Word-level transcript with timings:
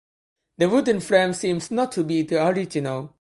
The 0.57 0.67
wooden 0.67 0.99
frame 0.99 1.31
seems 1.31 1.69
not 1.69 1.91
to 1.91 2.03
be 2.03 2.23
the 2.23 2.43
original. 2.47 3.09